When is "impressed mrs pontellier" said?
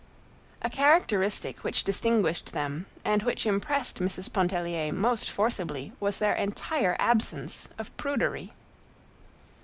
3.45-4.91